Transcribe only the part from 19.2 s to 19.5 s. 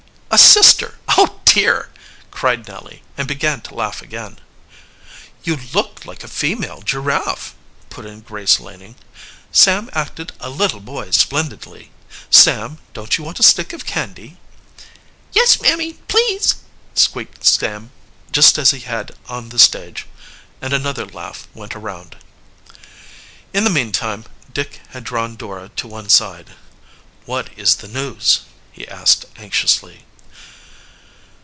on